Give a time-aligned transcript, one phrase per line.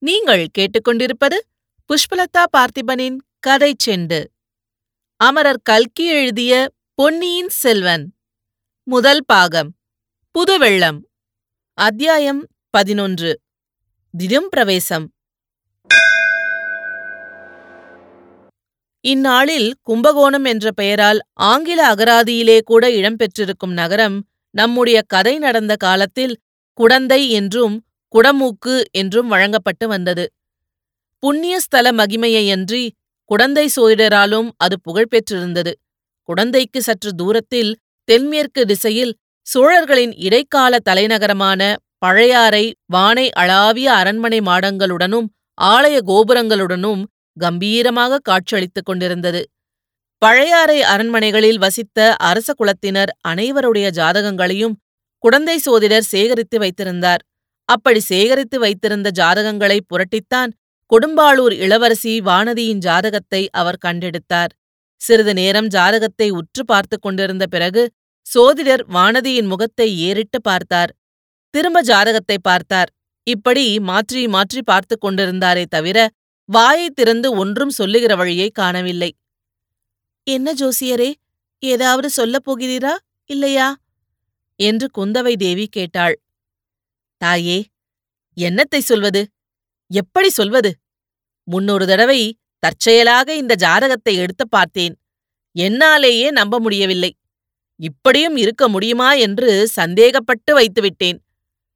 [0.00, 1.36] நீங்கள் கேட்டுக்கொண்டிருப்பது
[1.86, 4.24] புஷ்பலதா பார்த்திபனின் கதை செண்டு.
[5.16, 8.14] அமரர் கல்கி எழுதிய பொன்னியின் செல்வன்.
[8.82, 9.74] முதல் பாகம்.
[10.30, 10.98] புதுவெள்ளம்.
[11.74, 13.40] அத்தியாயம் பதினொன்று.
[14.18, 15.12] திடும் பிரவேசம்.
[19.00, 26.38] இந்நாளில் கும்பகோணம் என்ற பெயரால் ஆங்கில அகராதியிலே கூட இடம்பெற்றிருக்கும் நகரம் நம்முடைய கதை நடந்த காலத்தில்
[26.72, 30.24] குடந்தை என்றும் குடமூக்கு என்றும் வழங்கப்பட்டு வந்தது.
[31.22, 32.84] புண்ணிய ஸ்தல மகிமையையன்றி
[33.30, 35.72] குடந்தை சோதிடராலும் அது புகழ்பெற்றிருந்தது.
[36.28, 37.76] குடந்தைக்கு சற்று தூரத்தில்
[38.08, 39.12] தென்மேற்கு திசையில்
[39.46, 41.60] சோழர்களின் இடைக்கால தலைநகரமான
[41.98, 45.28] பழையாறை வானை அளாவிய அரண்மனை மாடங்களுடனும்
[45.60, 47.02] ஆலய கோபுரங்களுடனும்
[47.36, 49.40] கம்பீரமாக காட்சியளித்துக் கொண்டிருந்தது.
[50.22, 54.76] பழையாறை அரண்மனைகளில் வசித்த அரச குலத்தினர் அனைவருடைய ஜாதகங்களையும்
[55.24, 57.22] குடந்தை சோதிடர் சேகரித்து வைத்திருந்தார்.
[57.68, 60.50] அப்படி சேகரித்து வைத்திருந்த ஜாதகங்களை புரட்டித்தான்
[60.90, 64.52] கொடும்பாளூர் இளவரசி வானதியின் ஜாதகத்தை அவர் கண்டெடுத்தார்.
[65.00, 67.82] சிறிது நேரம் ஜாதகத்தை உற்று பார்த்து கொண்டிருந்த பிறகு
[68.26, 70.90] சோதிடர் வானதியின் முகத்தை ஏறிட்டு பார்த்தார்.
[71.54, 72.90] திரும்ப ஜாதகத்தை பார்த்தார்.
[73.26, 75.98] இப்படி மாற்றி மாற்றி பார்த்து கொண்டிருந்தாரே தவிர
[76.48, 79.10] வாயை திறந்து ஒன்றும் சொல்லுகிற வழியை காணவில்லை.
[80.26, 81.10] என்ன ஜோசியரே
[81.62, 82.94] ஏதாவது சொல்லப் போகிறீரா
[83.30, 83.68] இல்லையா?
[84.60, 86.16] என்று குந்தவை தேவி கேட்டாள்.
[87.22, 87.58] தாயே
[88.36, 89.20] என்னத்தை சொல்வது?
[89.90, 90.70] எப்படி சொல்வது?
[91.48, 92.20] முன்னொரு தடவை
[92.58, 94.94] தற்செயலாக இந்த ஜாதகத்தை எடுத்து பார்த்தேன்.
[95.56, 97.10] என்னாலேயே நம்ப முடியவில்லை.
[97.80, 101.18] இப்படியும் இருக்க முடியுமா என்று சந்தேகப்பட்டு வைத்துவிட்டேன்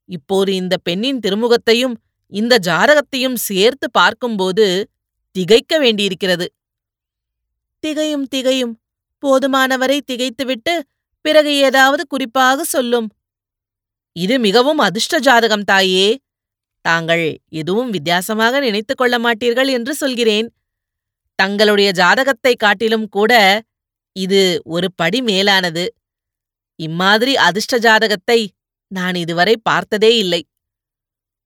[0.08, 1.94] இப்போது இந்த பெண்ணின் திருமுகத்தையும்
[2.32, 4.66] இந்த ஜாதகத்தையும் சேர்த்து பார்க்கும்போது
[5.36, 6.46] திகைக்க வேண்டியிருக்கிறது.
[7.84, 8.74] திகையும் திகையும்.
[9.22, 10.74] போதுமானவரை திகைத்துவிட்டு
[11.24, 13.08] பிறகு ஏதாவது குறிப்பாக சொல்லும்.
[14.16, 16.20] இது மிகவும் அதிர்ஷ்ட ஜாதகம் தாயே.
[16.84, 20.48] தாங்கள் எதுவும் வித்தியாசமாக நினைத்துக் கொள்ள மாட்டீர்கள் என்று சொல்கிறேன்.
[21.38, 23.32] தங்களுடைய ஜாதகத்தை காட்டிலும் கூட
[24.16, 25.84] இது ஒரு படி மேலானது.
[26.78, 28.40] இம்மாதிரி அதிர்ஷ்ட ஜாதகத்தை
[28.90, 30.42] நான் இதுவரை பார்த்ததே இல்லை.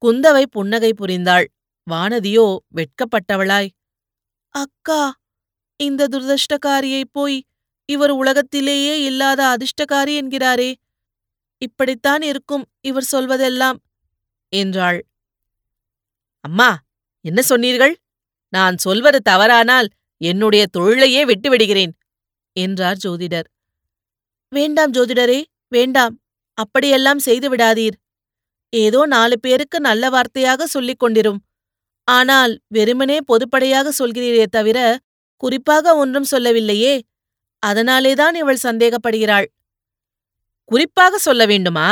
[0.03, 1.47] குந்தவை புன்னகை புரிந்தாள்.
[1.87, 2.47] வானதியோ
[2.77, 3.71] வெட்கப்பட்டவளாய்
[4.55, 5.03] அக்கா
[5.81, 7.39] இந்த துரதிருஷ்டக்காரியைப் போய்
[7.89, 10.71] இவர் உலகத்திலேயே இல்லாத அதிர்ஷ்டக்காரி என்கிறாரே.
[11.62, 13.78] இப்படித்தான் இருக்கும் இவர் சொல்வதெல்லாம்
[14.53, 14.99] என்றாள்.
[16.44, 16.71] அம்மா
[17.25, 17.94] என்ன சொன்னீர்கள்?
[18.53, 19.89] நான் சொல்வது தவறானால்
[20.21, 21.93] என்னுடைய தொழிலையே விட்டுவிடுகிறேன்
[22.56, 23.49] என்றார் ஜோதிடர்.
[24.53, 26.15] வேண்டாம் ஜோதிடரே வேண்டாம்
[26.59, 27.97] அப்படியெல்லாம் செய்து விடாதீர்.
[28.72, 31.41] ஏதோ நாலு பேருக்கு நல்ல வார்த்தையாக சொல்லிக் கொண்டிரும்.
[32.09, 34.78] ஆனால் வெறுமனே பொதுப்படையாக சொல்கிறீரே தவிர
[35.43, 36.95] குறிப்பாக ஒன்றும் சொல்லவில்லையே.
[37.62, 39.47] அதனாலேதான் இவள் சந்தேகப்படுகிறாள்.
[40.69, 41.88] குறிப்பாக சொல்ல வேண்டுமா?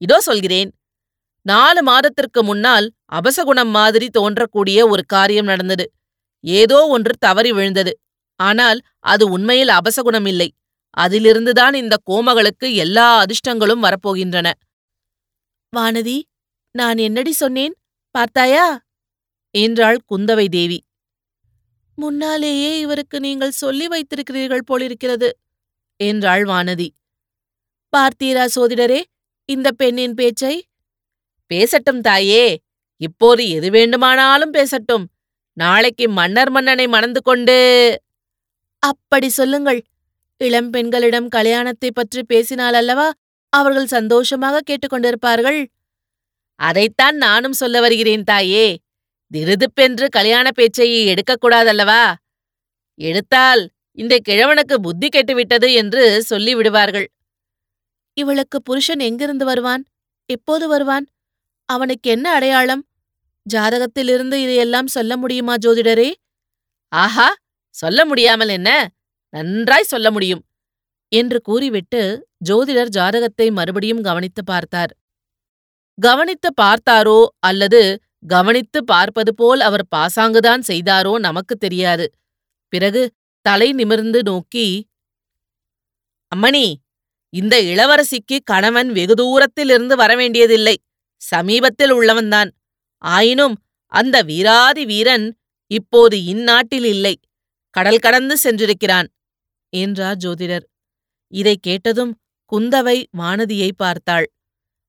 [0.00, 0.70] இதோ சொல்கிறேன்.
[1.46, 5.86] நாலு மாதத்திற்கு முன்னால் அபசகுணம் மாதிரி தோன்றக்கூடிய ஒரு காரியம் நடந்தது.
[6.44, 7.92] ஏதோ ஒன்று தவறி விழுந்தது.
[8.40, 10.48] ஆனால் அது உண்மையில் அபசகுணம் இல்லை.
[10.96, 14.48] அதிலிருந்துதான் இந்த கோமகளுக்கு எல்லா அதிர்ஷ்டங்களும் வரப்போகின்றன.
[15.72, 16.18] வானதி
[16.74, 17.74] நான் என்னடி சொன்னேன்?
[18.14, 18.66] பார்த்தாயா?
[19.54, 20.78] என்றாள் குந்தவை தேவி.
[21.98, 25.28] முன்னாலேயே இவருக்கு நீங்கள் சொல்லி வைத்திருக்கிறீர்கள் போலிருக்கிறது
[26.00, 26.88] என்றாள் வானதி.
[27.96, 29.00] பார்த்தீரா சோதிடரே
[29.48, 30.54] இந்த பெண்ணின் பேச்சை?
[31.50, 32.44] பேசட்டும் தாயே
[33.00, 35.04] இப்போது எது வேண்டுமானாலும் பேசட்டும்.
[35.56, 37.56] நாளைக்கு மன்னர் மன்னனை மணந்து கொண்டு.
[38.82, 39.80] அப்படி சொல்லுங்கள்.
[40.40, 43.08] இளம் பெண்களிடம் கல்யாணத்தை பற்றி பேசினால் அல்லவா
[43.52, 45.60] அவர்கள் சந்தோஷமாக கேட்டுக்கொண்டிருப்பார்கள்
[46.60, 48.66] அதைத்தான் நானும் சொல்ல வருகிறேன் தாயே.
[49.30, 52.02] திருதுப்பென்று கல்யாண பேச்சை எடுக்கக்கூடாதல்லவா
[53.00, 53.62] எடுத்தால்
[53.98, 57.06] இந்த கிழவனுக்கு புத்தி கெட்டுவிட்டது என்று சொல்லி விடுவார்கள்
[58.18, 59.82] இவளுக்கு புருஷன் எங்கிருந்து வருவான்?
[60.28, 61.06] எப்போது வருவான்?
[61.68, 62.82] அவனுக்கு என்ன அடையாளம்?
[63.46, 66.10] ஜாதகத்திலிருந்து இதையெல்லாம் சொல்ல முடியுமா ஜோதிடரே?
[66.92, 67.28] ஆஹா!
[67.74, 68.70] சொல்ல முடியாமல் என்ன?
[69.34, 70.42] நன்றாய் சொல்ல முடியும்!
[71.12, 72.02] என்று கூறிவிட்டு
[72.48, 74.92] ஜோதிடர் ஜாதகத்தை மறுபடியும் கவனித்து பார்த்தார்.
[75.98, 77.82] கவனித்து பார்த்தாரோ அல்லது
[78.26, 82.06] கவனித்து பார்ப்பது போல் அவர் பாசாங்குதான் செய்தாரோ நமக்கு தெரியாது.
[82.72, 83.02] பிறகு
[83.44, 84.66] தலை நிமிர்ந்து நோக்கி
[86.32, 86.66] அம்மணி!
[87.30, 90.76] இந்த இளவரசிக்கு கணவன் வெகு தூரத்திலிருந்து வரவேண்டியதில்லை.
[91.16, 92.50] சமீபத்தில் உள்ளவன்தான்.
[92.98, 97.20] ஆயினும் அந்த வீராதி வீரன் இப்போது இந்நாட்டில் இல்லை.
[97.70, 99.08] கடல் கடந்து சென்றிருக்கிறான்
[99.72, 100.66] என்றார் ஜோதிடர்.
[101.32, 102.18] இதை கேட்டதும்
[102.52, 104.32] குந்தவை வானதியை பார்த்தாள்.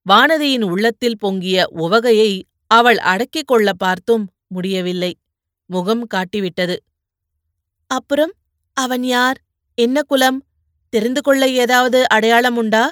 [0.10, 5.18] வானதியின் உள்ளத்தில் பொங்கிய உவகையை அவள் அடக்கிக் கொள்ள பார்த்தும் முடியவில்லை.
[5.66, 6.76] முகம் காட்டிவிட்டது.
[7.88, 8.34] அப்புறம்
[8.74, 9.38] அவன் யார்?
[9.78, 10.49] என்ன குலம்?
[10.90, 12.92] தெரிந்து கொள்ள ஏதாவது அடையாளம் உண்டா?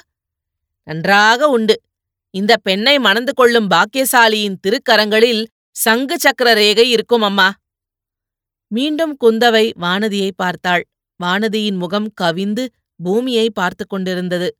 [0.82, 1.80] நன்றாக உண்டு.
[2.30, 7.52] இந்த பெண்ணை மணந்து கொள்ளும் பாக்கியசாலியின் திருக்கரங்களில் சங்கு சக்கர ரேகை இருக்கும் அம்மா.
[8.66, 10.84] மீண்டும் குந்தவை வானதியை பார்த்தாள்.
[11.20, 12.64] வானதியின் முகம் கவிந்து
[13.02, 14.56] பூமியை பார்த்து கொண்டிருந்தது.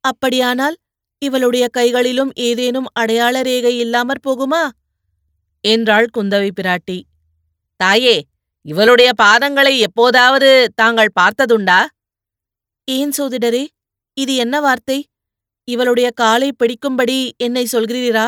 [0.00, 0.76] அப்படியானால்
[1.18, 4.62] இவளுடைய கைகளிலும் ஏதேனும் அடையாள ரேகை இல்லாமற் போகுமா?
[5.64, 7.02] என்றாள் குந்தவை பிராட்டி.
[7.76, 8.16] தாயே
[8.66, 11.86] இவளுடைய பாதங்களை எப்போதாவது தாங்கள் பார்த்ததுண்டா?
[12.88, 13.64] ஏன் சோதிடரே
[14.16, 14.98] இது என்ன வார்த்தை?
[15.68, 18.26] இவளுடைய காலை பிடிக்கும்படி என்னை சொல்கிறீரா?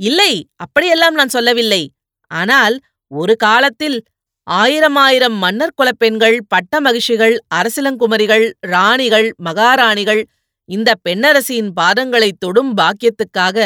[0.00, 1.82] இல்லை அப்படியெல்லாம் நான் சொல்லவில்லை.
[2.30, 2.76] ஆனால்
[3.10, 3.98] ஒரு காலத்தில்
[4.46, 10.22] ஆயிரம் ஆயிரம் மன்னர் குலப் பெண்கள் பட்ட மகிழ்ச்சிகள் அரசிலங்குமரிகள் ராணிகள் மகாராணிகள்
[10.68, 13.58] இந்த பெண்ணரசியின் பாதங்களை தொடும் பாக்கியத்துக்காக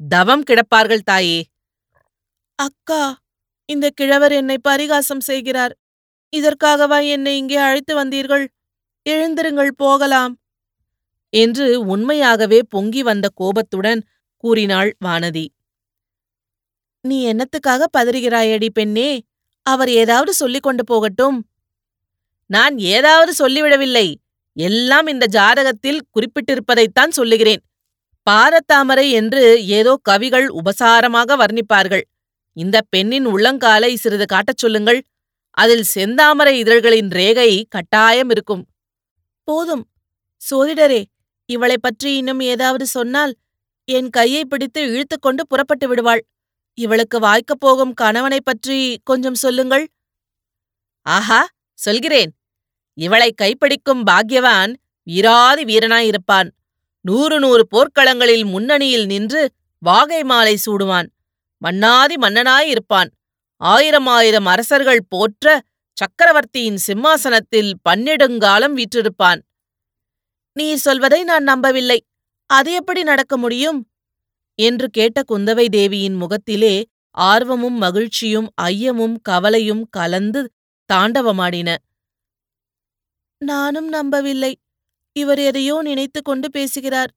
[0.00, 1.40] தவம் கிடப்பார்கள் தாயே.
[2.58, 3.02] அக்கா
[3.68, 5.74] இந்த கிழவர் என்னை பரிகாசம் செய்கிறார்.
[6.32, 8.44] இதற்காகவா என்னை இங்கே அழைத்து வந்தீர்கள்?
[9.08, 10.40] எழுந்திருங்கள் போகலாம்
[11.28, 14.02] என்று உண்மையாகவே பொங்கி வந்த கோபத்துடன்
[14.36, 15.46] கூறினாள் வானதி.
[17.00, 19.22] நீ என்னத்துக்காக பதறுகிறாயடி பெண்ணே?
[19.62, 21.48] அவர் ஏதாவது சொல்லிக் கொண்டு போகட்டும்.
[22.46, 24.14] நான் ஏதாவது சொல்லிவிடவில்லை.
[24.52, 27.62] எல்லாம் இந்த ஜாதகத்தில் குறிப்பிட்டிருப்பதைத்தான் சொல்லுகிறேன்.
[28.30, 32.02] பாரத்தாமரை என்று ஏதோ கவிகள் உபசாரமாக வர்ணிப்பார்கள்.
[32.52, 35.02] இந்த பெண்ணின் உள்ளங்காலை சிறிது காட்டச் சொல்லுங்கள்.
[35.50, 38.69] அதில் செந்தாமரை இதழ்களின் ரேகை கட்டாயம் இருக்கும்.
[39.50, 39.88] போதும்.
[40.50, 41.04] சோதிடரே
[41.46, 43.36] இவளைப் பற்றி இன்னும் ஏதாவது சொன்னால்
[43.84, 46.26] என் கையை பிடித்து இழுத்துக்கொண்டு புறப்பட்டு விடுவாள்.
[46.74, 49.90] இவளுக்கு வாய்க்கப் போகும் கணவனைப் பற்றி கொஞ்சம் சொல்லுங்கள்.
[51.02, 52.34] ஆஹா சொல்கிறேன்.
[52.94, 56.50] இவளை கைப்பிடிக்கும் பாக்யவான் வீராதி வீரனாயிருப்பான்.
[57.00, 61.08] நூறு நூறு போர்க்களங்களில் முன்னணியில் நின்று வாகை மாலை சூடுவான்.
[61.58, 63.10] மன்னாதி மன்னனாயிருப்பான்.
[63.56, 65.62] ஆயிரம் ஆயிரம் அரசர்கள் போற்ற
[66.00, 69.40] சக்கரவர்த்தியின் சிம்மாசனத்தில் பன்னெடுங்காலம் வீற்றிருப்பான்.
[70.56, 71.98] நீ சொல்வதை நான் நம்பவில்லை.
[72.50, 73.80] அது எப்படி நடக்க முடியும்?
[74.58, 76.74] என்று கேட்ட குந்தவை தேவியின் முகத்திலே
[77.16, 80.40] ஆர்வமும் மகிழ்ச்சியும் ஐயமும் கவலையும் கலந்து
[80.90, 81.76] தாண்டவமாடின.
[83.38, 84.52] நானும் நம்பவில்லை.
[85.16, 87.12] இவர் எதையோ நினைத்து கொண்டு பேசுகிறார்.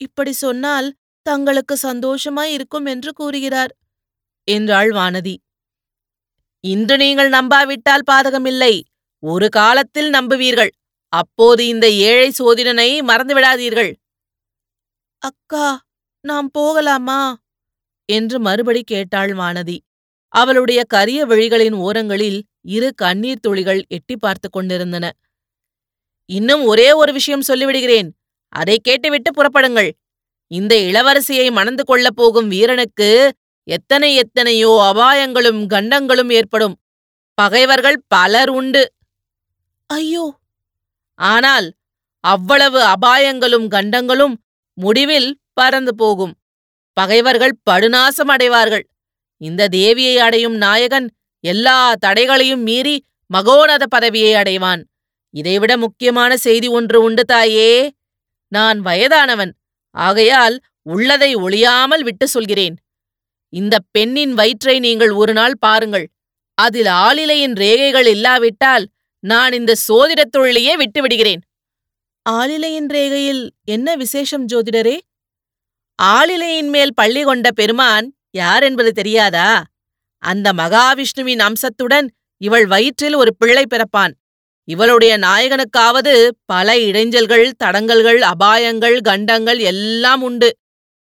[0.00, 0.88] இப்படி சொன்னால்
[1.26, 3.72] தங்களுக்கு சந்தோஷமாய் இருக்கும் என்று கூறுகிறார்
[4.48, 5.34] என்றாள் வானதி.
[6.64, 8.74] இன்று நீங்கள் நம்பாவிட்டால் பாதகமில்லை.
[9.22, 10.70] ஒரு காலத்தில் நம்புவீர்கள்.
[11.12, 13.90] அப்போது இந்த ஏழை சோதிடனை மறந்துவிடாதீர்கள்
[15.22, 15.66] அக்கா
[16.24, 17.18] நாம் போகலாமா?
[18.08, 19.76] என்று மறுபடி கேட்டாள் வானதி.
[20.32, 22.38] அவளுடைய கரிய விழிகளின் ஓரங்களில்
[22.68, 25.04] இரு கண்ணீர் துளிகள் எட்டி பார்த்து கொண்டிருந்தன.
[26.30, 28.08] இன்னும் ஒரே ஒரு விஷயம் சொல்லிவிடுகிறேன்.
[28.52, 29.90] அதை கேட்டுவிட்டு புறப்படுங்கள்.
[30.50, 33.10] இந்த இளவரசியை மணந்து கொள்ளப் போகும் வீரனுக்கு
[33.68, 36.74] எத்தனை எத்தனையோ அபாயங்களும் கண்டங்களும் ஏற்படும்.
[37.38, 38.82] பகைவர்கள் பலர் உண்டு.
[39.90, 40.24] ஐயோ!
[41.18, 41.68] ஆனால்
[42.24, 44.34] அவ்வளவு அபாயங்களும் கண்டங்களும்
[44.78, 46.34] முடிவில் பறந்து போகும்.
[46.96, 48.84] பகைவர்கள் படுநாசம் அடைவார்கள்.
[49.40, 51.08] இந்த தேவியை அடையும் நாயகன்
[51.44, 52.96] எல்லா தடைகளையும் மீறி
[53.30, 54.82] மகோனத பதவியை அடைவான்.
[55.34, 57.70] இதைவிட முக்கியமான செய்தி ஒன்று உண்டு தாயே.
[58.52, 59.52] நான் வயதானவன்.
[59.94, 62.76] ஆகையால் உள்ளதை ஒளியாமல் விட்டு சொல்கிறேன்.
[63.52, 66.06] இந்த பெண்ணின் வயிற்றை நீங்கள் ஒரு நாள் பாருங்கள்.
[66.54, 68.84] அதில் ஆளிலையின் ரேகைகள் இல்லாவிட்டால்
[69.18, 71.42] நான் இந்த சோதிடத் தொழிலையே விட்டுவிடுகிறேன்.
[72.30, 74.96] ஆளிலையின் ரேகையில் என்ன விசேஷம் ஜோதிடரே?
[76.02, 79.64] ஆளிலையின் மேல் பள்ளி கொண்ட பெருமான் யார் என்பது தெரியாதா?
[80.22, 82.08] அந்த மகாவிஷ்ணுவின் அம்சத்துடன்
[82.40, 84.12] இவள் வயிற்றில் ஒரு பிள்ளை பிறப்பான்.
[84.68, 90.50] இவளுடைய நாயகனுக்காவது பல இடைஞ்சல்கள் தடங்கல்கள் அபாயங்கள் கண்டங்கள் எல்லாம் உண்டு.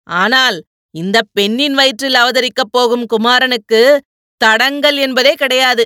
[0.06, 0.58] ஆனால்
[1.00, 3.80] இந்த பெண்ணின் வயிற்றில் அவதரிக்கப் போகும் குமாரனுக்கு
[4.40, 5.84] தடங்கல் என்பதே கிடையாது.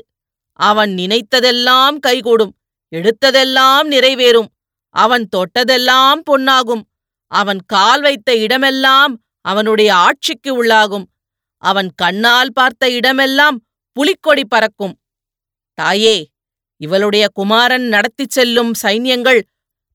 [0.61, 2.52] அவன் நினைத்ததெல்லாம் கைகூடும்
[2.93, 4.50] எடுத்ததெல்லாம் நிறைவேறும்
[4.95, 6.83] அவன் தொட்டதெல்லாம் பொன்னாகும்
[7.33, 9.12] அவன் கால் வைத்த இடமெல்லாம்
[9.45, 11.07] அவனுடைய ஆட்சிக்கு உள்ளாகும்
[11.62, 13.57] அவன் கண்ணால் பார்த்த இடமெல்லாம்
[13.97, 14.95] புலிக்கொடி பறக்கும்.
[15.79, 16.17] தாயே
[16.81, 19.40] இவளுடைய குமாரன் நடத்திச் செல்லும் சைன்யங்கள்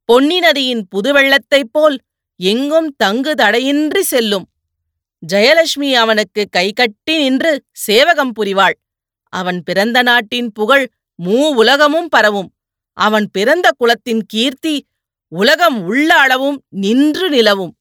[0.10, 1.98] பொன்னி நதியின் புதுவெள்ளத்தைப் போல்
[2.40, 4.46] எங்கும் தங்கு தடையின்றி செல்லும்.
[5.34, 8.76] ஜெயலட்சுமி அவனுக்கு கைகட்டி நின்று சேவகம் புரிவாள்.
[9.30, 10.90] அவன் பிறந்த நாட்டின் புகழ்
[11.24, 12.54] மூ உலகமும் பரவும்.
[12.94, 14.86] அவன் பிறந்த குலத்தின் கீர்த்தி
[15.28, 17.78] உலகம் உள்ள அளவும் நின்று நிலவும்.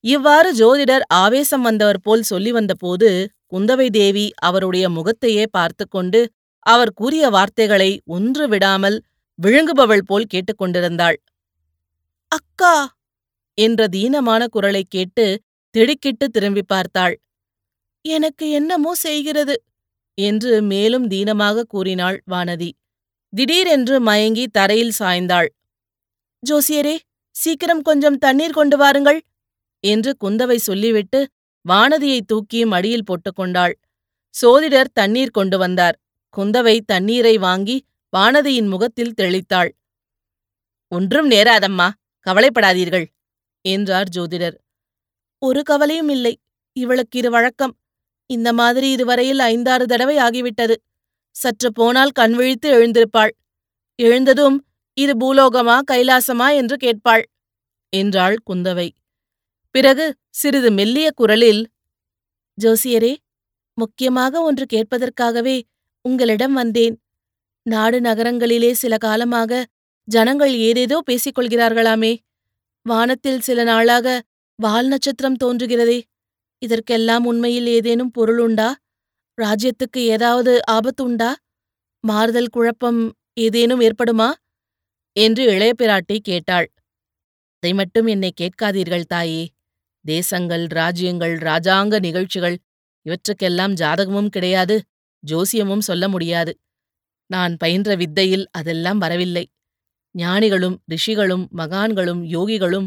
[0.00, 7.28] இவ்வாறு ஜோதிடர் ஆவேசம் வந்தவர் போல் சொல்லி வந்தபோது குந்தவை தேவி அவருடைய முகத்தையே பார்த்து கொண்டு அவர் கூறிய
[7.28, 9.02] வார்த்தைகளை ஒன்று விடாமல்
[9.42, 11.14] விழுங்குபவள் போல் கேட்டுக்கொண்டிருந்தாள்.
[12.28, 12.94] அக்கா
[13.54, 15.40] என்ற தீனமான குரலைக் கேட்டு
[15.74, 17.14] திடுக்கிட்டு திரும்பி பார்த்தாள்.
[18.04, 19.54] எனக்கு என்னமோ செய்கிறது?
[20.14, 22.70] என்று மேலும் தீனமாக கூறினாள் வானதி.
[23.32, 25.48] திடீரென்று மயங்கி தரையில் சாய்ந்தாள்.
[26.42, 26.96] ஜோசியரே
[27.36, 29.20] சீக்கிரம் கொஞ்சம் தண்ணீர் கொண்டு வாருங்கள்
[29.84, 31.20] என்று குந்தவை சொல்லிவிட்டு
[31.68, 33.74] வானதியை தூக்கி மடியில் போட்டுக்கொண்டாள்
[34.34, 35.96] சோதிடர் தண்ணீர் கொண்டு வந்தார்.
[36.36, 37.76] குந்தவை தண்ணீரை வாங்கி
[38.12, 39.70] வானதியின் முகத்தில் தெளித்தாள்.
[40.92, 41.88] ஒன்றும் நேராதம்மா
[42.26, 43.06] கவலைப்படாதீர்கள்
[43.64, 44.56] என்றார் ஜோதிடர்.
[45.42, 46.34] ஒரு கவலையும் இல்லை.
[46.76, 47.72] இவளுக்கு இது வழக்கம்.
[48.30, 50.74] இந்த மாதிரி இதுவரையில் ஐந்தாறு தடவை ஆகிவிட்டது.
[51.36, 53.32] சற்று போனால் கண் விழித்து எழுந்திருப்பாள்.
[53.98, 54.56] எழுந்ததும்
[54.98, 56.48] இது பூலோகமா கைலாசமா?
[56.54, 57.24] என்று கேட்பாள்.
[57.92, 58.88] என்றாள் குந்தவை.
[59.74, 61.62] பிறகு சிறிது மெல்லிய குரலில்
[62.58, 63.12] ஜோசியரே
[63.78, 65.56] முக்கியமாக ஒன்று கேட்பதற்காகவே
[66.04, 66.96] உங்களிடம் வந்தேன்.
[67.66, 69.66] நாடு நகரங்களிலே சில காலமாக
[70.08, 72.12] ஜனங்கள் ஏதேதோ பேசிக் கொள்கிறார்களாமே
[72.86, 74.06] வானத்தில் சில நாளாக
[74.62, 76.02] வால் நட்சத்திரம் தோன்றுகிறதே.
[76.58, 78.76] இதற்கெல்லாம் உண்மையில் ஏதேனும் பொருள் உண்டா?
[79.42, 81.36] ராஜ்யத்துக்கு ஏதாவது ஆபத்து உண்டா?
[82.00, 84.32] மாறுதல் குழப்பம் ஏதேனும் ஏற்படுமா?
[85.16, 86.72] என்று இளைய பிராட்டி கேட்டாள்.
[87.54, 89.48] அதை மட்டும் என்னை கேட்காதீர்கள் தாயே.
[90.04, 92.58] தேசங்கள் ராஜ்யங்கள் ராஜாங்க நிகழ்ச்சிகள்
[93.06, 94.82] இவற்றுக்கெல்லாம் ஜாதகமும் கிடையாது
[95.22, 96.60] ஜோசியமும் சொல்ல முடியாது.
[97.26, 99.44] நான் பயின்ற வித்தையில் அதெல்லாம் வரவில்லை.
[100.18, 102.86] ஞானிகளும் ரிஷிகளும் மகான்களும் யோகிகளும்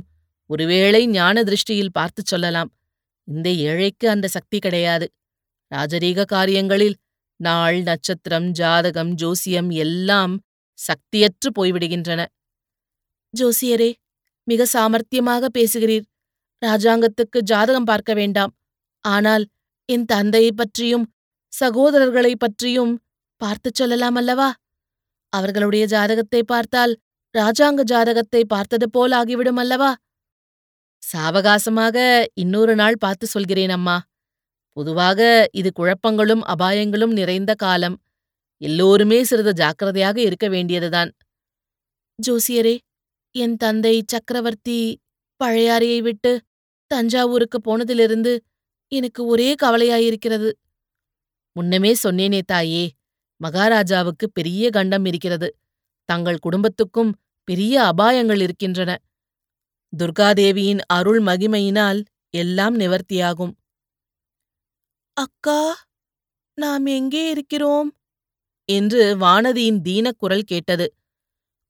[0.49, 2.71] ஒருவேளை ஞான திருஷ்டியில் பார்த்துச் சொல்லலாம்.
[3.27, 5.13] இந்த ஏழைக்கு அந்த சக்தி கிடையாது.
[5.71, 6.95] ராஜரீக காரியங்களில்
[7.39, 10.33] நாள் நட்சத்திரம் ஜாதகம் ஜோசியம் எல்லாம்
[10.79, 12.21] சக்தியற்று போய்விடுகின்றன.
[13.33, 13.93] ஜோசியரே
[14.47, 16.05] மிக சாமர்த்தியமாக பேசுகிறீர்.
[16.61, 18.53] ராஜாங்கத்துக்கு ஜாதகம் பார்க்க வேண்டாம்.
[18.99, 19.45] ஆனால்
[19.89, 21.05] என் தந்தையை பற்றியும்
[21.59, 22.93] சகோதரர்களைப் பற்றியும்
[23.41, 24.53] பார்த்துச் சொல்லலாம் அல்லவா?
[25.33, 26.93] அவர்களுடைய ஜாதகத்தை பார்த்தால்
[27.35, 29.95] ராஜாங்க ஜாதகத்தை பார்த்தது போல் ஆகிவிடும் அல்லவா?
[31.13, 34.01] சாவகாசமாக இன்னொரு நாள் பார்த்து சொல்கிறேன் அம்மா.
[34.77, 38.01] பொதுவாக இது குழப்பங்களும் அபாயங்களும் நிறைந்த காலம்.
[38.61, 41.11] எல்லோருமே சிறிது ஜாக்கிரதையாக இருக்க வேண்டியதுதான்.
[42.19, 42.77] ஜோசியரே
[43.31, 44.97] என் தந்தை சக்கரவர்த்தி
[45.43, 46.41] பழையாறையை விட்டு
[46.87, 48.33] தஞ்சாவூருக்கு போனதிலிருந்து
[48.87, 50.49] எனக்கு ஒரே கவலையாயிருக்கிறது.
[51.51, 52.89] முன்னமே சொன்னேனே தாயே
[53.41, 55.55] மகாராஜாவுக்கு பெரிய கண்டம் இருக்கிறது.
[56.09, 57.11] தங்கள் குடும்பத்துக்கும்
[57.43, 58.97] பெரிய அபாயங்கள் இருக்கின்றன.
[59.93, 62.01] துர்காதேவியின் அருள் மகிமையினால்
[62.33, 63.53] எல்லாம் நிவர்த்தியாகும்.
[65.17, 65.59] அக்கா
[66.57, 67.89] நாம் எங்கே இருக்கிறோம்?
[68.69, 70.87] என்று வானதியின் தீனக்குரல் கேட்டது.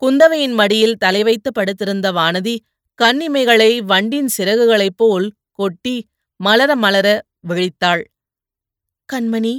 [0.01, 2.55] குந்தவையின் மடியில் தலை வைத்து படுத்திருந்த வானதி
[2.99, 5.95] கண்ணிமைகளை வண்டின் சிறகுகளைப் போல் கொட்டி
[6.39, 7.07] மலர மலர
[7.47, 8.03] விழித்தாள்.
[9.09, 9.53] கண்மணி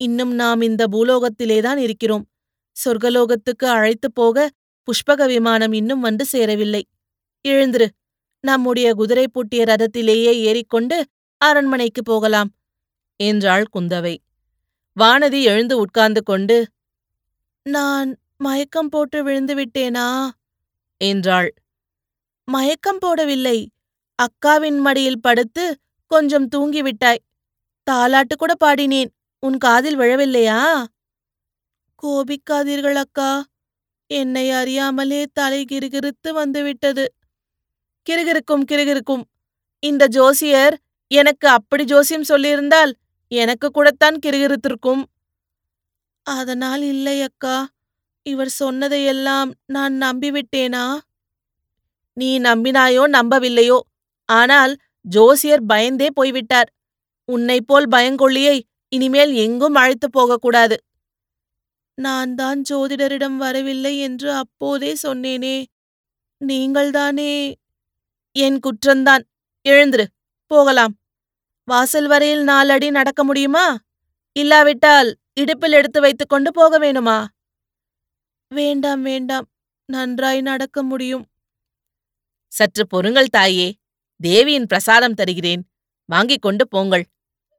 [0.00, 2.24] இன்னும் நாம் இந்த பூலோகத்திலேதான் இருக்கிறோம்.
[2.76, 4.50] சொர்க்கலோகத்துக்கு அழைத்துப் போக
[4.88, 6.82] புஷ்பக விமானம் இன்னும் வந்து சேரவில்லை.
[7.50, 7.88] எழுந்திரு.
[8.40, 11.06] நம்முடைய குதிரை பூட்டிய ரதத்திலேயே ஏறிக்கொண்டு
[11.38, 12.54] அரண்மனைக்கு போகலாம்
[13.16, 14.16] என்றாள் குந்தவை.
[15.00, 16.66] வானதி எழுந்து உட்கார்ந்து கொண்டு
[17.62, 20.30] நான் மயக்கம் போட்டு விழுந்து விட்டேனா?
[20.96, 21.54] என்றாள்.
[22.44, 23.66] மயக்கம் போடவில்லை.
[24.14, 27.24] அக்காவின் மடியில் படுத்து கொஞ்சம் தூங்கிவிட்டாய்
[27.90, 29.08] தாலாட்டு கூட பாடினேன்.
[29.38, 30.84] உன் காதில் விழவில்லையா?
[32.02, 33.44] கோபிக்காதீர்கள் அக்கா.
[34.06, 37.15] என்னை அறியாமலே தலை கிறுகிறுத்து வந்துவிட்டது
[38.10, 39.24] கிறுகிறுக்கும் கிறுகிறுக்கும்.
[39.82, 40.78] இந்த ஜோசியர்
[41.10, 42.92] எனக்கு அப்படி ஜோசியம் சொல்லியிருந்தால்
[43.32, 45.02] எனக்கு கூடத்தான் கிறுகிறுத்திருக்கும்.
[46.26, 47.56] அதனால் இல்லை அக்கா.
[48.22, 50.98] இவர் சொன்னதையெல்லாம் நான் நம்பிவிட்டேனா?
[52.12, 53.78] நீ நம்பினாயோ நம்பவில்லையோ.
[54.28, 56.70] ஆனால் ஜோசியர் பயந்தே போய்விட்டார்.
[57.24, 58.56] உன்னைப் போல் பயங்கொள்ளியை
[58.88, 60.76] இனிமேல் எங்கும் அழைத்துப் போகக்கூடாது.
[61.94, 65.64] நான் தான் ஜோதிடரிடம் வரவில்லை என்று அப்போதே சொன்னேனே.
[66.40, 67.56] நீங்கள்தானே
[68.36, 69.22] என் குற்றந்தான்.
[69.68, 70.04] எழுந்திரு
[70.46, 70.98] போகலாம்.
[71.64, 73.78] வாசல் வரையில் நாலடி நடக்க முடியுமா?
[74.32, 77.26] இல்லாவிட்டால் இடுப்பில் எடுத்து வைத்துக்கொண்டு போக வேணுமா?
[78.48, 79.48] வேண்டாம் வேண்டாம்.
[79.84, 81.26] நன்றாய் நடக்க முடியும்.
[82.48, 83.74] சற்று பொறுங்கள் தாயே.
[84.16, 85.70] தேவியின் பிரசாதம் தருகிறேன்.
[86.04, 87.04] வாங்கிக் கொண்டு போங்கள்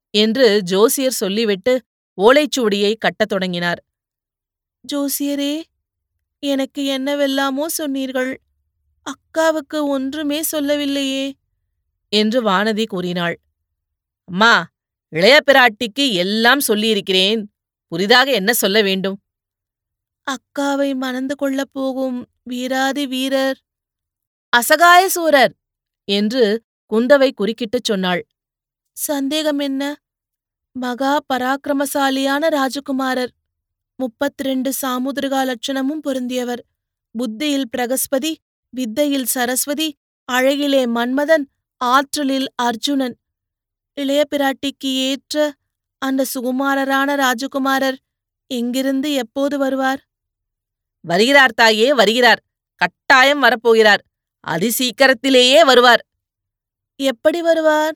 [0.09, 1.83] என்று ஜோசியர் சொல்லிவிட்டு
[2.21, 3.83] ஓலைச்சுவடியை கட்டத் தொடங்கினார்.
[4.93, 5.63] ஜோசியரே
[6.39, 8.41] எனக்கு என்னவெல்லாமோ சொன்னீர்கள்.
[9.07, 11.25] அக்காவுக்கு ஒன்றுமே சொல்லவில்லையே
[12.11, 13.35] என்று வானதி கூறினாள்.
[14.27, 14.53] அம்மா
[15.13, 17.41] இளைய பிராட்டிக்கு எல்லாம் சொல்லியிருக்கிறேன்.
[17.91, 19.17] புதிதாக என்ன சொல்ல வேண்டும்?
[20.27, 23.59] அக்காவை மணந்து கொள்ளப் போகும் வீராதி வீரர்.
[24.53, 25.53] அசகாய சூரர்!
[26.07, 26.43] என்று
[26.91, 28.21] குந்தவை குறுக்கிட்டுச் சொன்னாள்.
[28.97, 29.83] சந்தேகம் என்ன?
[30.75, 33.33] மகா பராக்கிரமசாலியான ராஜகுமாரர்.
[33.99, 36.63] முப்பத்திரண்டு சாமுதிரிகா லட்சணமும் பொருந்தியவர்.
[37.15, 38.31] புத்தியில் பிரகஸ்பதி
[38.69, 39.95] வித்தையில் சரஸ்வதி
[40.31, 41.45] அழகிலே மன்மதன்
[41.77, 43.17] ஆற்றலில் அர்ஜுனன்.
[43.93, 45.53] இளைய பிராட்டிக்கு ஏற்ற
[45.99, 47.95] அந்த சுகுமாரரான ராஜகுமாரர்
[48.47, 50.01] எங்கிருந்து எப்போது வருவார்?
[51.01, 52.41] வருகிறார் தாயே வருகிறார்.
[52.75, 54.03] கட்டாயம் வரப்போகிறார்.
[54.47, 56.05] அதிசீக்கிரத்திலேயே வருவார்.
[56.95, 57.95] எப்படி வருவார்?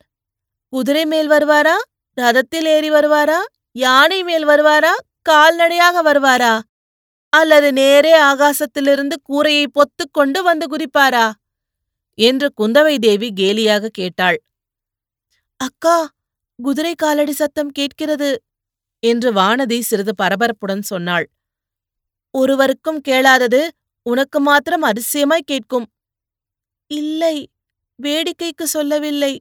[0.68, 1.76] குதிரை மேல் வருவாரா?
[2.20, 3.38] ரதத்தில் ஏறி வருவாரா?
[3.72, 4.92] யானை மேல் வருவாரா?
[5.22, 6.60] கால்நடையாக வருவாரா?
[7.32, 11.26] அல்லது நேரே ஆகாசத்திலிருந்து கூரையை பொத்துக் கொண்டு வந்து குதிப்பாரா?
[12.18, 14.38] என்று குந்தவை தேவி கேலியாக கேட்டாள்.
[15.60, 15.96] அக்கா
[16.58, 18.30] குதிரை காலடி சத்தம் கேட்கிறது
[19.02, 21.26] என்று வானதி சிறிது பரபரப்புடன் சொன்னாள்.
[22.34, 23.62] ஒருவருக்கும் கேளாதது
[24.06, 25.86] உனக்கு மாத்திரம் அதிசயமாய் கேட்கும்.
[26.90, 27.36] இல்லை
[27.98, 29.32] வேடிக்கைக்கு சொல்லவில்லை.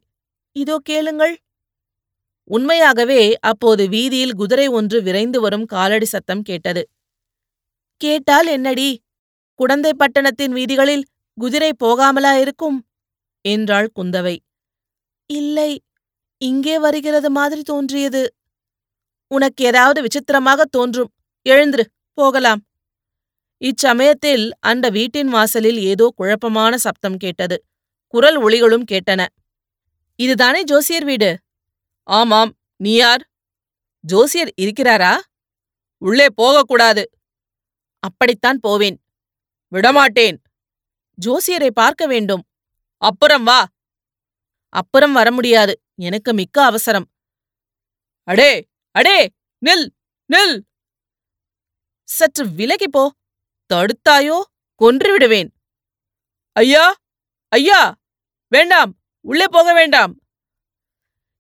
[0.56, 1.36] இதோ கேளுங்கள்.
[2.50, 6.84] உண்மையாகவே அப்போது வீதியில் குதிரை ஒன்று விரைந்து வரும் காலடி சத்தம் கேட்டது.
[8.02, 8.90] கேட்டால் என்னடி?
[9.60, 11.04] குடந்தை பட்டணத்தின் வீதிகளில்
[11.38, 12.78] குதிரை போகாமலா இருக்கும்?
[13.46, 14.36] என்றாள் குந்தவை.
[15.30, 15.72] இல்லை
[16.42, 18.24] இங்கே வருகிறது மாதிரி தோன்றியது.
[19.32, 21.12] உனக்கு ஏதாவது விசித்திரமாக தோன்றும்.
[21.50, 21.86] எழுந்திரு
[22.18, 22.62] போகலாம்.
[23.62, 27.58] இச்சமயத்தில் அந்த வீட்டின் வாசலில் ஏதோ குழப்பமான சப்தம் கேட்டது.
[28.14, 29.22] குரல் ஒளிகளும் கேட்டன.
[30.20, 31.32] இதுதானே ஜோசியர் வீடு?
[32.08, 33.24] ஆமாம் நீ யார்?
[34.04, 35.14] ஜோசியர் இருக்கிறாரா?
[36.02, 37.04] உள்ளே போகக்கூடாது.
[38.04, 38.98] அப்படித்தான் போவேன்.
[39.68, 40.42] விடமாட்டேன்.
[41.26, 42.44] ஜோசியரை பார்க்க வேண்டும்.
[43.02, 43.66] அப்புறம் வா.
[44.70, 45.82] அப்புறம் வர முடியாது.
[45.96, 47.12] எனக்கு மிக்க அவசரம்.
[48.24, 49.30] அடே அடே
[49.66, 49.90] நில்
[50.34, 50.62] நில்.
[52.04, 53.12] சற்று விலகி போ.
[53.74, 54.42] தடுத்தாயோ?
[54.76, 55.50] கொன்று விடுவேன்.
[56.52, 56.96] ஐயா
[57.48, 57.96] ஐயா
[58.48, 58.92] வேண்டாம்.
[59.22, 60.20] உள்ளே போக வேண்டாம்.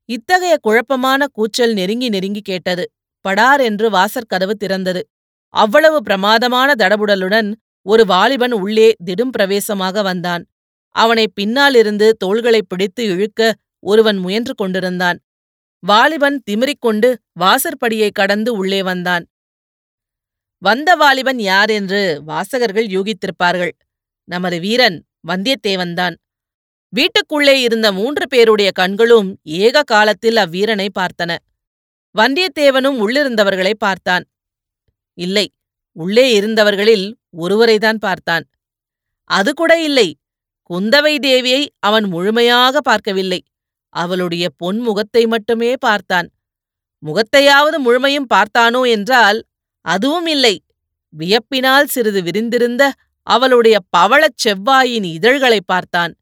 [0.10, 2.92] இத்தகைய குழப்பமான கூச்சல் நெருங்கி நெருங்கி கேட்டது.
[3.20, 5.10] படார் என்று வாசற்கதவு திறந்தது.
[5.52, 10.46] அவ்வளவு பிரமாதமான தடபுடலுடன் ஒரு வாலிபன் உள்ளே திடும் பிரவேசமாக வந்தான்.
[10.90, 15.20] அவனை பின்னாலிருந்து தோள்களைப் பிடித்து இழுக்க ஒருவன் முயன்று கொண்டிருந்தான்.
[15.80, 19.28] வாலிபன் திமிரிக்கொண்டு வாசற்படியை கடந்து உள்ளே வந்தான்.
[20.58, 23.72] வந்த வாலிபன் யார் என்று வாசகர்கள் யூகித்திருப்பார்கள்.
[24.24, 26.16] நமது வீரன் வந்தியத்தேவன்தான்.
[26.90, 31.38] வீட்டுக்குள்ளே இருந்த மூன்று பேருடைய கண்களும் ஏக காலத்தில் அவ்வீரனை பார்த்தன.
[32.18, 34.26] வந்தியத்தேவனும் உள்ளிருந்தவர்களை பார்த்தான்.
[35.22, 35.54] இல்லை.
[35.92, 38.44] உள்ளே இருந்தவர்களில் ஒருவரைதான் பார்த்தான்.
[39.24, 40.18] அது கூட இல்லை.
[40.70, 43.44] குந்தவை தேவியை அவன் முழுமையாக பார்க்கவில்லை.
[43.90, 46.30] அவளுடைய பொன் முகத்தை மட்டுமே பார்த்தான்.
[47.06, 49.44] முகத்தையாவது முழுமையும் பார்த்தானோ என்றால்
[49.86, 50.64] அதுவும் இல்லை.
[51.20, 52.92] வியப்பினால் சிறிது விரிந்திருந்த
[53.28, 56.14] அவளுடைய பவளச் செவ்வாயின் இதழ்களைப் பார்த்தான்.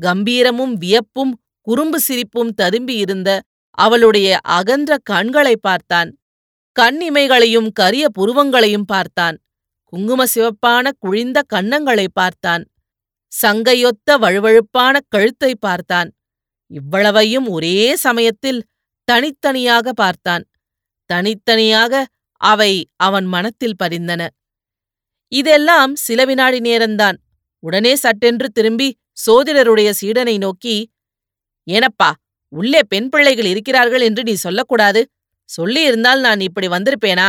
[0.00, 6.10] கம்பீரமும் வியப்பும் குறும்பு சிரிப்பும் ததும்பியிருந்த அவளுடைய அகன்ற கண்களைப் பார்த்தான்.
[6.80, 9.38] கண்ணிமைகளையும் கரிய புருவங்களையும் பார்த்தான்.
[9.84, 12.68] குங்கும சிவப்பான குழிந்த கன்னங்களைப் பார்த்தான்.
[13.46, 16.12] சங்கையொத்த வழுவழுப்பான கழுத்தைப் பார்த்தான்.
[16.66, 18.64] இவ்வளவையும் ஒரே சமயத்தில்
[19.04, 20.44] தனித்தனியாக பார்த்தான்.
[21.04, 24.28] தனித்தனியாக அவை அவன் மனத்தில் பதிந்தன.
[25.28, 27.16] இதெல்லாம் சில வினாடி நேரந்தான்
[27.58, 30.90] உடனே சட்டென்று திரும்பி சோதிடருடைய சீடனை நோக்கி
[31.70, 32.10] ஏனப்பா
[32.48, 35.08] உள்ளே பெண் பிள்ளைகள் இருக்கிறார்கள் என்று நீ சொல்லக்கூடாது.
[35.48, 37.28] சொல்லியிருந்தால் நான் இப்படி வந்திருப்பேனா?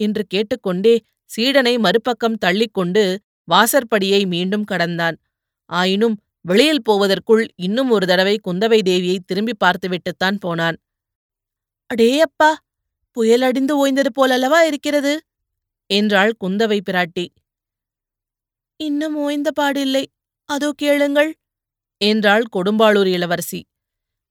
[0.00, 0.94] என்று கேட்டுக்கொண்டே
[1.30, 3.02] சீடனை மறுபக்கம் தள்ளிக்கொண்டு
[3.48, 5.16] வாசற்படியை மீண்டும் கடந்தான்.
[5.70, 10.76] ஆயினும் வெளியில் போவதற்குள் இன்னும் ஒரு தடவை குந்தவை தேவியை திரும்பி பார்த்துவிட்டுத்தான் போனான்.
[11.90, 12.50] அடேயப்பா
[13.16, 15.12] புயல் அடிந்து ஓய்ந்தது போலல்லவா இருக்கிறது?
[15.90, 17.26] என்றாள் குந்தவை பிராட்டி.
[18.80, 20.04] இன்னும் ஓய்ந்த பாடில்லை.
[20.48, 21.30] அதோ கேளுங்கள்
[22.00, 23.60] என்றாள் கொடும்பாளூர் இளவரசி.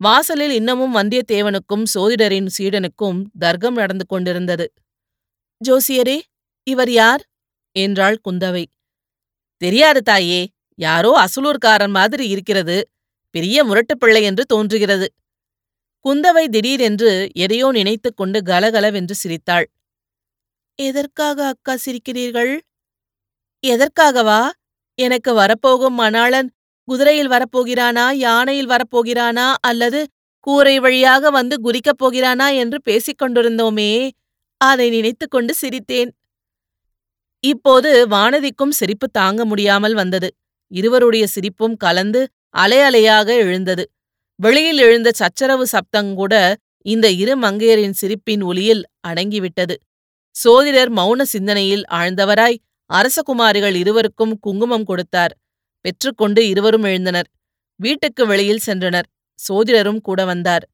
[0.02, 4.74] வாசலில் இன்னமும் வந்தியத்தேவனுக்கும் சோதிடரின் சீடனுக்கும் தர்க்கம் நடந்து கொண்டிருந்தது.
[5.68, 6.22] ஜோசியரே
[6.64, 7.30] இவர் யார்?
[7.72, 8.66] என்றாள் குந்தவை.
[9.58, 12.90] தெரியாது தாயே யாரோ அசலூர்காரன் மாதிரி இருக்கிறது.
[13.30, 15.14] பெரிய முரட்டுப் பிள்ளை என்று தோன்றுகிறது.
[16.06, 19.70] குந்தவை திடீரென்று எதையோ நினைத்துக் கொண்டு கலகலவென்று சிரித்தாள்.
[20.76, 22.60] எதற்காக அக்கா சிரிக்கிறீர்கள்?
[23.68, 24.50] எதற்காகவா?
[24.96, 26.50] எனக்கு வரப்போகும் மணாளன்
[26.88, 30.00] குதிரையில் வரப்போகிறானா யானையில் வரப்போகிறானா அல்லது
[30.40, 33.92] கூரை வழியாக வந்து குதிக்கப் போகிறானா என்று பேசிக் கொண்டிருந்தோமே.
[34.58, 36.12] அதை நினைத்துக் கொண்டு சிரித்தேன்.
[37.44, 40.30] இப்போது வானதிக்கும் சிரிப்பு தாங்க முடியாமல் வந்தது.
[40.72, 43.84] இருவருடைய சிரிப்பும் கலந்து அலை அலையாக எழுந்தது.
[44.36, 46.34] வெளியில் எழுந்த சச்சரவு சப்தங்கூட
[46.86, 49.76] இந்த இரு மங்கையரின் சிரிப்பின் ஒலியில் அடங்கிவிட்டது.
[50.36, 52.58] சோதிடர் மௌன சிந்தனையில் ஆழ்ந்தவராய்
[52.90, 55.34] அரசகுமாரிகள் இருவருக்கும் குங்குமம் கொடுத்தார்.
[55.82, 57.30] பெற்றுக்கொண்டு இருவரும் எழுந்தனர்.
[57.76, 59.08] வீட்டுக்கு வெளியில் சென்றனர்.
[59.40, 60.66] சோதிடரும் கூட வந்தார்.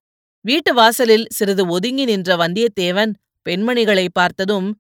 [0.42, 3.14] வீட்டு வாசலில் சிறிது ஒதுங்கி நின்ற வந்தியத்தேவன்
[3.50, 4.80] பெண்மணிகளை பார்த்ததும்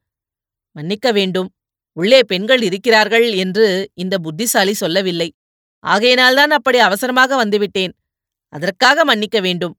[0.71, 1.49] மன்னிக்க வேண்டும்.
[1.97, 5.33] உள்ளே பெண்கள் இருக்கிறார்கள் என்று இந்த புத்திசாலி சொல்லவில்லை.
[5.83, 7.93] ஆகையினால்தான் அப்படி அவசரமாக வந்துவிட்டேன்.
[8.53, 9.75] அதற்காக மன்னிக்க வேண்டும்.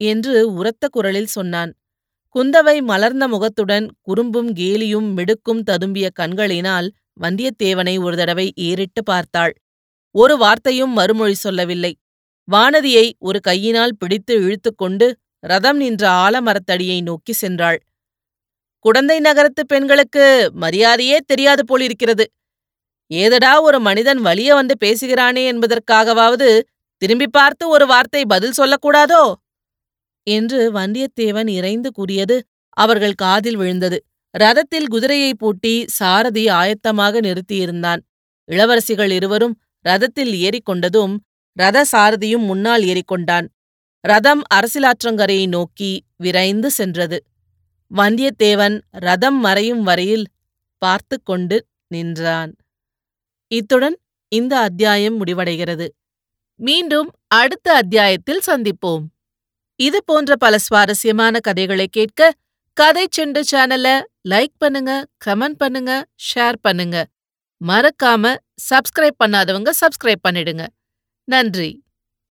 [0.00, 1.72] என்று உரத்த குரலில் சொன்னான்.
[2.34, 6.88] குந்தவை மலர்ந்த முகத்துடன் குறும்பும் கேலியும் மிடுக்கும் ததும்பிய கண்களினால்
[7.20, 9.54] வந்தியத்தேவனை ஒரு தடவை ஏறிட்டு பார்த்தாள்.
[10.14, 11.96] ஒரு வார்த்தையும் மறுமொழி சொல்லவில்லை.
[12.52, 17.78] வானதியை ஒரு கையினால் பிடித்து இழுத்துக்கொண்டு ரதம் நின்ற ஆலமரத்தடியை நோக்கி சென்றாள்.
[18.78, 22.24] குடந்தை நகரத்து பெண்களுக்கு மரியாதையே தெரியாது போலிருக்கிறது.
[23.06, 26.60] ஏதடா ஒரு மனிதன் வலிய வந்து பேசுகிறானே என்பதற்காகவாவது
[27.02, 29.32] திரும்பி பார்த்து ஒரு வார்த்தை பதில் சொல்லக்கூடாதோ?
[30.26, 32.36] என்று வந்தியத்தேவன் இறைந்து கூறியது
[32.76, 33.98] அவர்கள் காதில் விழுந்தது.
[34.38, 38.00] ரதத்தில் குதிரையை பூட்டி சாரதி ஆயத்தமாக நிறுத்தியிருந்தான்.
[38.48, 41.14] இளவரசிகள் இருவரும் ரதத்தில் ஏறிக்கொண்டதும்
[41.52, 43.46] ரத சாரதியும் முன்னால் ஏறிக்கொண்டான்.
[44.04, 47.18] ரதம் அரசிலாற்றங்கரையை நோக்கி விரைந்து சென்றது.
[47.90, 50.26] வந்தியத்தேவன் ரதம் மறையும் வரையில்
[50.82, 52.52] பார்த்து கொண்டு நின்றான்.
[53.50, 53.96] இத்துடன்
[54.32, 55.86] இந்த அத்தியாயம் முடிவடைகிறது.
[56.60, 59.04] மீண்டும் அடுத்த அத்தியாயத்தில் சந்திப்போம்.
[59.80, 62.32] இது போன்ற பல சுவாரஸ்யமான கதைகளை கேட்க
[62.76, 63.94] கதை செண்டு சேனலை
[64.30, 64.92] லைக் பண்ணுங்க
[65.26, 65.92] கமெண்ட் பண்ணுங்க
[66.28, 66.96] ஷேர் பண்ணுங்க.
[67.60, 68.34] மறக்காம
[68.70, 70.64] சப்ஸ்கிரைப் பண்ணாதவங்க சப்ஸ்கிரைப் பண்ணிடுங்க.
[71.28, 71.70] நன்றி.